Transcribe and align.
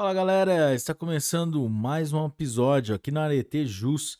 Fala 0.00 0.14
galera, 0.14 0.74
está 0.74 0.94
começando 0.94 1.68
mais 1.68 2.10
um 2.10 2.24
episódio 2.24 2.94
aqui 2.94 3.10
na 3.10 3.24
Arete 3.24 3.66
Jus. 3.66 4.18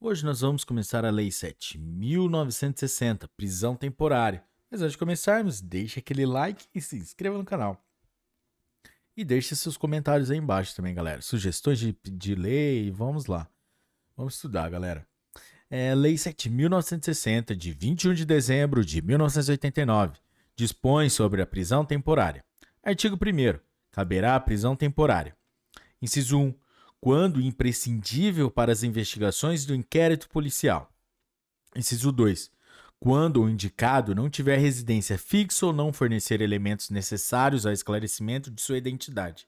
Hoje 0.00 0.24
nós 0.24 0.40
vamos 0.40 0.64
começar 0.64 1.04
a 1.04 1.10
Lei 1.10 1.28
7.960, 1.28 3.28
prisão 3.36 3.76
temporária. 3.76 4.42
Mas 4.70 4.80
antes 4.80 4.92
de 4.92 4.98
começarmos, 4.98 5.60
deixe 5.60 5.98
aquele 5.98 6.24
like 6.24 6.64
e 6.74 6.80
se 6.80 6.96
inscreva 6.96 7.36
no 7.36 7.44
canal. 7.44 7.78
E 9.14 9.22
deixe 9.22 9.54
seus 9.54 9.76
comentários 9.76 10.30
aí 10.30 10.38
embaixo 10.38 10.74
também, 10.74 10.94
galera. 10.94 11.20
Sugestões 11.20 11.78
de, 11.78 11.94
de 12.04 12.34
lei, 12.34 12.90
vamos 12.90 13.26
lá. 13.26 13.46
Vamos 14.16 14.36
estudar, 14.36 14.70
galera. 14.70 15.06
É, 15.68 15.94
lei 15.94 16.14
7.960, 16.14 17.54
de 17.54 17.74
21 17.74 18.14
de 18.14 18.24
dezembro 18.24 18.82
de 18.82 19.02
1989, 19.02 20.18
dispõe 20.56 21.10
sobre 21.10 21.42
a 21.42 21.46
prisão 21.46 21.84
temporária. 21.84 22.42
Artigo 22.82 23.14
1 23.14 23.67
caberá 23.90 24.36
a 24.36 24.40
prisão 24.40 24.76
temporária. 24.76 25.36
Inciso 26.00 26.38
1. 26.38 26.54
Quando 27.00 27.40
imprescindível 27.40 28.50
para 28.50 28.72
as 28.72 28.82
investigações 28.82 29.64
do 29.64 29.74
inquérito 29.74 30.28
policial. 30.28 30.92
Inciso 31.74 32.10
2. 32.12 32.50
Quando 33.00 33.42
o 33.42 33.48
indicado 33.48 34.14
não 34.14 34.28
tiver 34.28 34.58
residência 34.58 35.16
fixa 35.16 35.66
ou 35.66 35.72
não 35.72 35.92
fornecer 35.92 36.40
elementos 36.40 36.90
necessários 36.90 37.64
ao 37.64 37.72
esclarecimento 37.72 38.50
de 38.50 38.60
sua 38.60 38.76
identidade. 38.76 39.46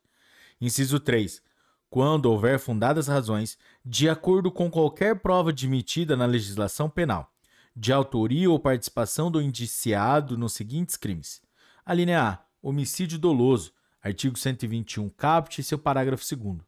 Inciso 0.61 1.01
3. 1.01 1.43
Quando 1.89 2.27
houver 2.27 2.61
fundadas 2.61 3.09
razões, 3.09 3.59
de 3.85 4.09
acordo 4.09 4.53
com 4.53 4.71
qualquer 4.71 5.17
prova 5.17 5.51
admitida 5.51 6.17
na 6.17 6.27
legislação 6.27 6.89
penal, 6.89 7.33
de 7.75 7.93
autoria 7.93 8.49
ou 8.49 8.61
participação 8.61 9.31
do 9.31 9.43
indiciado 9.43 10.39
nos 10.39 10.53
seguintes 10.53 10.97
crimes: 10.97 11.43
a 11.85 11.93
linha 11.93 12.23
A, 12.23 12.39
homicídio 12.63 13.19
doloso, 13.19 13.73
Artigo 14.03 14.39
121, 14.39 15.11
caput 15.11 15.61
e 15.61 15.65
seu 15.65 15.79
parágrafo 15.79 16.25
2 16.37 16.59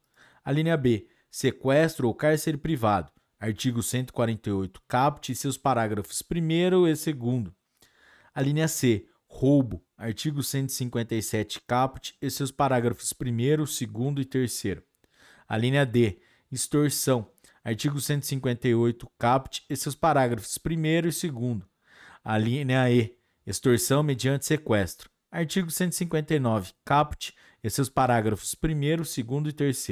A 0.45 0.53
linha 0.53 0.77
B, 0.77 1.09
sequestro 1.31 2.07
ou 2.07 2.15
cárcere 2.15 2.59
privado. 2.59 3.11
Artigo 3.41 3.83
148, 3.83 4.81
caput 4.87 5.33
e 5.33 5.35
seus 5.35 5.57
parágrafos 5.57 6.23
1 6.23 6.51
e 6.51 6.71
2 6.71 7.07
A 8.35 8.43
linha 8.43 8.69
C, 8.69 9.07
roubo. 9.27 9.83
Artigo 9.97 10.43
157, 10.43 11.61
caput 11.67 12.15
e 12.21 12.31
seus 12.31 12.51
parágrafos 12.51 13.13
1 13.13 13.57
2 13.57 13.81
e 14.19 14.25
3 14.27 14.63
A 15.49 15.57
linha 15.57 15.87
D, 15.87 16.21
extorsão. 16.51 17.31
Artigo 17.65 17.99
158, 17.99 19.11
caput 19.19 19.65
e 19.71 19.77
seus 19.77 19.95
parágrafos 19.95 20.59
1 20.59 20.71
e 20.71 21.03
2 21.03 21.63
A 22.23 22.37
linha 22.37 22.91
E, 22.91 23.17
extorsão 23.47 24.03
mediante 24.03 24.45
sequestro. 24.45 25.12
Artigo 25.33 25.71
159, 25.71 26.75
caput 26.85 27.35
e 27.65 27.71
seus 27.71 27.89
parágrafos 27.89 28.55
1 28.63 28.97
2 28.97 29.17
e 29.47 29.53
3 29.55 29.89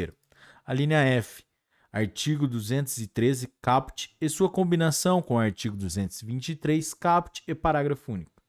A 0.67 0.75
linha 0.75 0.99
F. 0.99 1.43
Artigo 1.91 2.47
213, 2.47 3.51
caput 3.63 4.15
e 4.21 4.29
sua 4.29 4.51
combinação 4.51 5.23
com 5.23 5.37
o 5.37 5.39
artigo 5.39 5.79
223, 5.79 6.93
caput 6.93 7.43
e 7.49 7.55
parágrafo 7.55 8.13
único. 8.13 8.43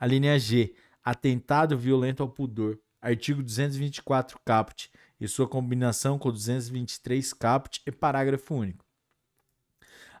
A 0.00 0.04
linha 0.04 0.36
G. 0.36 0.74
Atentado 1.04 1.78
violento 1.78 2.24
ao 2.24 2.28
pudor. 2.28 2.76
Artigo 3.00 3.40
224, 3.40 4.40
caput 4.44 4.90
e 5.20 5.28
sua 5.28 5.46
combinação 5.46 6.18
com 6.18 6.28
o 6.28 6.32
223, 6.32 7.32
caput 7.34 7.80
e 7.86 7.92
parágrafo 7.92 8.56
único. 8.56 8.84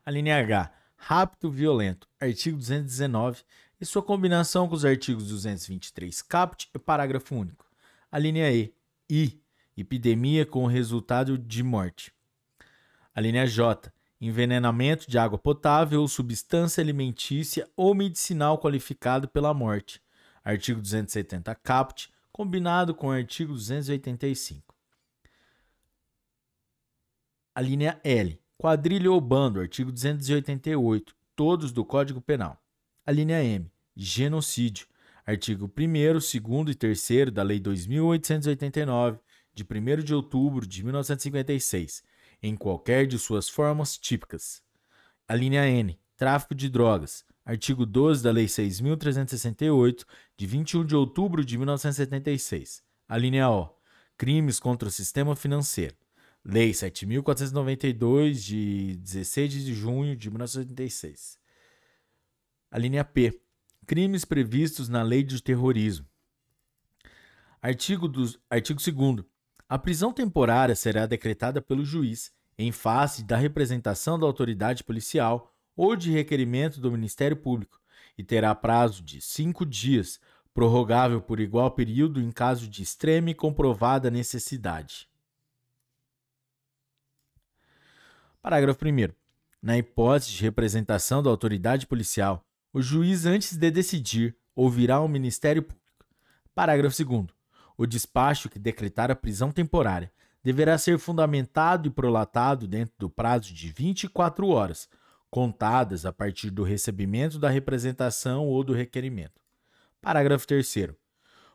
A 0.06 0.10
linha 0.12 0.38
H. 0.38 0.72
Rapto 0.94 1.50
violento. 1.50 2.08
Artigo 2.20 2.56
219 2.56 3.42
e 3.82 3.84
sua 3.84 4.00
combinação 4.00 4.68
com 4.68 4.76
os 4.76 4.84
artigos 4.84 5.26
223 5.26 6.22
caput 6.22 6.70
e 6.72 6.78
parágrafo 6.78 7.34
único. 7.34 7.66
A 8.12 8.16
linha 8.16 8.48
E, 8.48 8.72
I, 9.10 9.42
epidemia 9.76 10.46
com 10.46 10.64
resultado 10.66 11.36
de 11.36 11.64
morte. 11.64 12.14
A 13.12 13.20
linha 13.20 13.44
J, 13.44 13.92
envenenamento 14.20 15.10
de 15.10 15.18
água 15.18 15.36
potável 15.36 16.00
ou 16.00 16.06
substância 16.06 16.80
alimentícia 16.80 17.68
ou 17.76 17.92
medicinal 17.92 18.56
qualificado 18.56 19.26
pela 19.26 19.52
morte. 19.52 20.00
Artigo 20.44 20.80
270 20.80 21.52
caput, 21.56 22.08
combinado 22.30 22.94
com 22.94 23.08
o 23.08 23.10
artigo 23.10 23.52
285. 23.52 24.76
A 27.52 27.60
linha 27.60 28.00
L, 28.04 28.40
quadrilha 28.56 29.10
ou 29.10 29.20
bando, 29.20 29.58
artigo 29.58 29.90
288, 29.90 31.16
todos 31.34 31.72
do 31.72 31.84
Código 31.84 32.20
Penal. 32.20 32.62
A 33.04 33.10
linha 33.10 33.42
M, 33.42 33.68
genocídio. 33.96 34.86
Artigo 35.24 35.70
1, 35.78 36.12
2 36.12 36.34
e 36.68 36.74
3 36.74 37.30
da 37.32 37.42
Lei 37.42 37.60
2889, 37.60 39.20
de 39.54 39.62
1 39.62 40.02
de 40.02 40.14
outubro 40.14 40.66
de 40.66 40.82
1956, 40.82 42.02
em 42.42 42.56
qualquer 42.56 43.06
de 43.06 43.18
suas 43.18 43.48
formas 43.48 43.96
típicas. 43.96 44.62
A 45.28 45.34
linha 45.34 45.66
N, 45.68 45.98
tráfico 46.16 46.54
de 46.54 46.68
drogas. 46.68 47.24
Artigo 47.44 47.84
12 47.84 48.22
da 48.22 48.30
Lei 48.30 48.46
6.368, 48.46 50.04
de 50.36 50.46
21 50.46 50.84
de 50.84 50.94
outubro 50.94 51.44
de 51.44 51.58
1976. 51.58 52.82
A 53.08 53.18
linha 53.18 53.50
O, 53.50 53.68
crimes 54.16 54.60
contra 54.60 54.88
o 54.88 54.92
sistema 54.92 55.34
financeiro. 55.34 55.96
Lei 56.44 56.70
7.492, 56.70 58.34
de 58.34 58.96
16 58.96 59.52
de 59.52 59.74
junho 59.74 60.16
de 60.16 60.30
1986. 60.30 61.38
A 62.70 62.78
linha 62.78 63.04
P, 63.04 63.41
crimes 63.86 64.24
previstos 64.24 64.88
na 64.88 65.02
Lei 65.02 65.22
de 65.22 65.42
Terrorismo. 65.42 66.06
Artigo, 67.60 68.08
dos, 68.08 68.38
artigo 68.50 68.80
2. 68.80 69.24
A 69.68 69.78
prisão 69.78 70.12
temporária 70.12 70.74
será 70.74 71.06
decretada 71.06 71.60
pelo 71.62 71.84
juiz 71.84 72.32
em 72.58 72.70
face 72.70 73.24
da 73.24 73.36
representação 73.36 74.18
da 74.18 74.26
autoridade 74.26 74.84
policial 74.84 75.54
ou 75.76 75.96
de 75.96 76.10
requerimento 76.10 76.80
do 76.80 76.92
Ministério 76.92 77.36
Público 77.36 77.80
e 78.16 78.22
terá 78.22 78.54
prazo 78.54 79.02
de 79.02 79.20
cinco 79.20 79.64
dias, 79.64 80.20
prorrogável 80.52 81.20
por 81.20 81.40
igual 81.40 81.70
período 81.70 82.20
em 82.20 82.30
caso 82.30 82.68
de 82.68 82.82
extrema 82.82 83.30
e 83.30 83.34
comprovada 83.34 84.10
necessidade. 84.10 85.08
Parágrafo 88.42 88.84
1. 88.84 89.14
Na 89.62 89.78
hipótese 89.78 90.32
de 90.32 90.42
representação 90.42 91.22
da 91.22 91.30
autoridade 91.30 91.86
policial, 91.86 92.44
o 92.72 92.80
juiz, 92.80 93.26
antes 93.26 93.56
de 93.56 93.70
decidir, 93.70 94.34
ouvirá 94.56 95.00
o 95.00 95.08
Ministério 95.08 95.62
Público. 95.62 96.06
Parágrafo 96.54 97.04
2. 97.04 97.26
O 97.76 97.86
despacho 97.86 98.48
que 98.48 98.58
decretar 98.58 99.10
a 99.10 99.16
prisão 99.16 99.52
temporária 99.52 100.10
deverá 100.42 100.78
ser 100.78 100.98
fundamentado 100.98 101.88
e 101.88 101.90
prolatado 101.90 102.66
dentro 102.66 102.94
do 102.98 103.10
prazo 103.10 103.52
de 103.52 103.68
24 103.70 104.48
horas, 104.48 104.88
contadas 105.30 106.06
a 106.06 106.12
partir 106.12 106.50
do 106.50 106.62
recebimento 106.62 107.38
da 107.38 107.50
representação 107.50 108.46
ou 108.46 108.64
do 108.64 108.72
requerimento. 108.72 109.40
Parágrafo 110.00 110.46
3. 110.46 110.94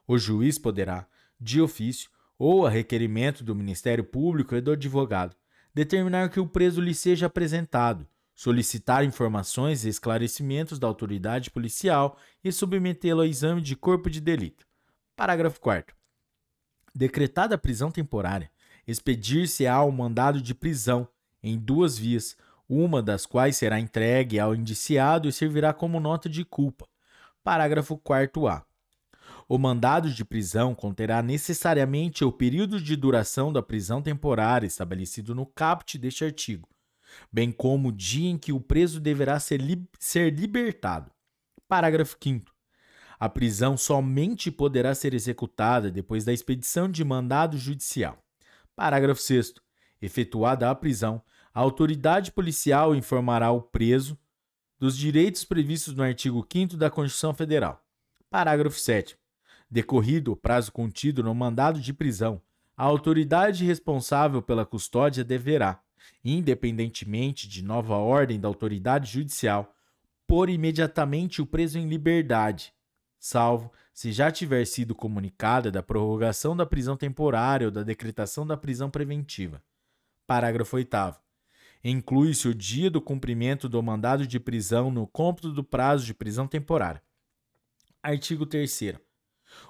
O 0.08 0.20
juiz 0.20 0.60
poderá, 0.60 1.08
de 1.40 1.60
ofício 1.60 2.10
ou 2.38 2.66
a 2.66 2.70
requerimento 2.70 3.44
do 3.44 3.56
Ministério 3.56 4.04
Público 4.04 4.56
e 4.56 4.62
do 4.62 4.72
advogado, 4.72 5.36
determinar 5.74 6.30
que 6.30 6.40
o 6.40 6.48
preso 6.48 6.80
lhe 6.80 6.94
seja 6.94 7.26
apresentado 7.26 8.08
solicitar 8.38 9.04
informações 9.04 9.84
e 9.84 9.90
esclarecimentos 9.90 10.78
da 10.78 10.86
autoridade 10.86 11.50
policial 11.50 12.20
e 12.44 12.52
submetê-lo 12.52 13.22
a 13.22 13.28
exame 13.28 13.62
de 13.62 13.76
corpo 13.76 14.12
de 14.12 14.22
delito. 14.22 14.64
Parágrafo 15.16 15.60
4. 15.60 15.96
Decretada 16.94 17.56
a 17.56 17.58
prisão 17.58 17.90
temporária, 17.90 18.52
expedir-se-á 18.88 19.82
o 19.82 19.92
mandado 19.92 20.40
de 20.40 20.54
prisão 20.54 21.10
em 21.42 21.58
duas 21.58 21.98
vias, 21.98 22.38
uma 22.70 23.02
das 23.02 23.26
quais 23.26 23.58
será 23.58 23.80
entregue 23.80 24.40
ao 24.40 24.54
indiciado 24.54 25.28
e 25.28 25.34
servirá 25.34 25.74
como 25.74 26.00
nota 26.00 26.30
de 26.30 26.46
culpa. 26.46 26.88
Parágrafo 27.44 27.98
4a. 27.98 28.64
O 29.50 29.58
mandado 29.58 30.12
de 30.12 30.24
prisão 30.24 30.76
conterá 30.76 31.24
necessariamente 31.24 32.24
o 32.24 32.32
período 32.32 32.80
de 32.80 32.96
duração 32.96 33.52
da 33.52 33.64
prisão 33.64 34.00
temporária 34.00 34.68
estabelecido 34.68 35.34
no 35.34 35.46
caput 35.46 35.98
deste 35.98 36.24
artigo, 36.24 36.70
bem 37.32 37.52
como 37.52 37.90
o 37.90 37.92
dia 37.92 38.30
em 38.30 38.38
que 38.38 38.52
o 38.52 38.60
preso 38.60 39.00
deverá 39.00 39.40
ser, 39.40 39.62
li 39.62 39.88
ser 40.00 40.34
libertado. 40.34 41.12
Parágrafo 41.68 42.18
5. 42.22 42.52
A 43.20 43.28
prisão 43.28 43.76
somente 43.76 44.52
poderá 44.52 44.94
ser 44.94 45.14
executada 45.14 45.90
depois 45.90 46.24
da 46.24 46.32
expedição 46.32 46.90
de 46.90 47.04
mandado 47.04 47.58
judicial. 47.58 48.24
Parágrafo 48.76 49.22
6. 49.22 49.56
Efetuada 50.02 50.70
a 50.70 50.76
prisão, 50.76 51.22
a 51.54 51.60
autoridade 51.60 52.32
policial 52.32 52.96
informará 52.96 53.52
o 53.52 53.62
preso 53.62 54.18
dos 54.80 54.96
direitos 54.96 55.44
previstos 55.44 55.96
no 55.96 56.04
artigo 56.04 56.46
5 56.52 56.78
da 56.78 56.90
Constituição 56.90 57.34
Federal. 57.34 57.84
Parágrafo 58.30 58.80
7. 58.80 59.18
Decorrido 59.70 60.32
o 60.32 60.36
prazo 60.36 60.72
contido 60.72 61.24
no 61.24 61.34
mandado 61.34 61.82
de 61.82 61.92
prisão, 61.92 62.42
a 62.76 62.84
autoridade 62.84 63.66
responsável 63.66 64.42
pela 64.42 64.66
custódia 64.66 65.24
deverá, 65.24 65.82
independentemente 66.24 67.48
de 67.48 67.64
nova 67.64 67.96
ordem 67.96 68.40
da 68.40 68.48
autoridade 68.48 69.12
judicial, 69.12 69.76
pôr 70.26 70.50
imediatamente 70.50 71.42
o 71.42 71.46
preso 71.46 71.80
em 71.80 71.88
liberdade, 71.88 72.74
salvo 73.20 73.72
se 73.94 74.12
já 74.12 74.30
tiver 74.32 74.66
sido 74.66 74.94
comunicada 74.94 75.72
da 75.72 75.82
prorrogação 75.82 76.56
da 76.56 76.66
prisão 76.66 76.96
temporária 76.96 77.66
ou 77.66 77.72
da 77.72 77.82
decretação 77.82 78.46
da 78.46 78.56
prisão 78.56 78.92
preventiva. 78.92 79.64
Parágrafo 80.28 80.76
8. 80.76 80.96
Inclui-se 81.84 82.48
o 82.48 82.54
dia 82.54 82.92
do 82.92 83.02
cumprimento 83.02 83.68
do 83.70 83.82
mandado 83.82 84.28
de 84.28 84.40
prisão 84.40 84.92
no 84.92 85.08
cômputo 85.08 85.52
do 85.52 85.64
prazo 85.64 86.06
de 86.06 86.14
prisão 86.14 86.48
temporária. 86.48 87.02
Artigo 88.04 88.46
3. 88.46 89.00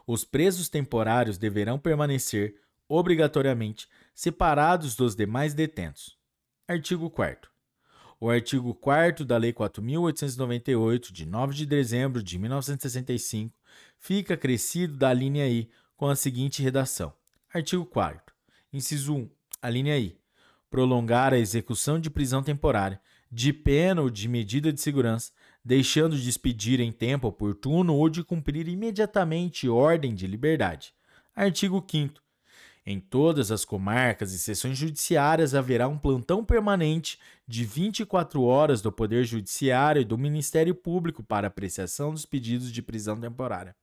Os 0.06 0.26
presos 0.26 0.68
temporários 0.68 1.38
deverão 1.38 1.80
permanecer, 1.80 2.56
obrigatoriamente, 2.88 3.88
separados 4.14 4.96
dos 4.96 5.16
demais 5.16 5.54
detentos. 5.54 6.17
Artigo 6.70 7.10
4. 7.10 7.50
O 8.20 8.30
artigo 8.30 8.76
4 8.76 9.24
da 9.24 9.38
Lei 9.38 9.54
4.898, 9.54 11.14
de 11.14 11.26
9 11.26 11.54
de 11.54 11.66
dezembro 11.66 12.22
de 12.22 12.38
1965, 12.38 13.56
fica 13.98 14.34
acrescido 14.34 14.98
da 14.98 15.14
linha 15.14 15.48
I 15.48 15.70
com 15.96 16.08
a 16.08 16.16
seguinte 16.16 16.62
redação: 16.62 17.14
Artigo 17.54 17.86
4. 17.86 18.36
Inciso 18.74 19.16
1. 19.16 19.30
A 19.62 19.70
linha 19.70 19.98
I. 19.98 20.20
Prolongar 20.70 21.34
a 21.34 21.38
execução 21.38 21.98
de 21.98 22.10
prisão 22.10 22.44
temporária, 22.44 23.00
de 23.32 23.54
pena 23.54 24.02
ou 24.02 24.10
de 24.10 24.28
medida 24.28 24.74
de 24.74 24.82
segurança, 24.82 25.32
deixando 25.64 26.18
de 26.18 26.30
expedir 26.30 26.82
em 26.82 26.92
tempo 26.92 27.30
oportuno 27.30 27.96
ou 27.96 28.10
de 28.10 28.26
cumprir 28.26 28.68
imediatamente 28.68 29.70
ordem 29.70 30.14
de 30.14 30.28
liberdade. 30.28 30.94
Artigo 31.34 31.82
5. 31.90 32.27
Em 32.90 33.02
todas 33.02 33.52
as 33.52 33.66
comarcas 33.66 34.32
e 34.32 34.40
seções 34.40 34.78
judiciárias 34.78 35.54
haverá 35.54 35.90
um 35.90 35.98
plantão 35.98 36.46
permanente 36.46 37.20
de 37.46 37.66
24 37.66 38.42
horas 38.42 38.82
do 38.82 38.90
Poder 38.94 39.26
Judiciário 39.26 40.02
e 40.02 40.06
do 40.06 40.18
Ministério 40.18 40.74
Público 40.74 41.22
para 41.22 41.48
apreciação 41.48 42.14
dos 42.14 42.26
pedidos 42.26 42.72
de 42.72 42.82
prisão 42.82 43.20
temporária. 43.20 43.76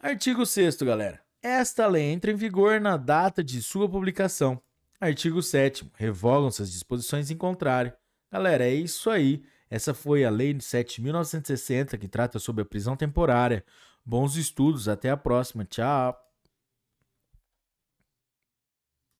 Artigo 0.00 0.44
6, 0.44 0.78
galera. 0.78 1.20
Esta 1.40 1.86
lei 1.86 2.10
entra 2.10 2.32
em 2.32 2.34
vigor 2.34 2.80
na 2.80 2.96
data 2.96 3.44
de 3.44 3.62
sua 3.62 3.88
publicação. 3.88 4.60
Artigo 5.00 5.40
7. 5.40 5.88
Revogam-se 5.94 6.62
as 6.62 6.72
disposições 6.72 7.30
em 7.30 7.36
contrário. 7.36 7.92
Galera, 8.28 8.64
é 8.64 8.74
isso 8.74 9.08
aí. 9.08 9.44
Essa 9.70 9.94
foi 9.94 10.24
a 10.24 10.30
Lei 10.30 10.52
7.960 10.52 11.96
que 11.96 12.08
trata 12.08 12.40
sobre 12.40 12.62
a 12.62 12.66
prisão 12.66 12.96
temporária. 12.96 13.64
Bons 14.04 14.34
estudos, 14.34 14.88
até 14.88 15.10
a 15.10 15.16
próxima. 15.16 15.64
Tchau. 15.64 16.25